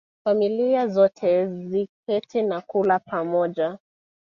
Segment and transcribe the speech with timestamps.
[0.23, 3.77] Familia zote ziketi na kula pamoja